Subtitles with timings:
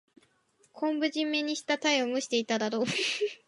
[0.73, 2.85] 昆布じめにしたタイを蒸していただこう。